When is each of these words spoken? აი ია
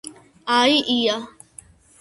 აი 0.55 0.81
ია 0.97 1.21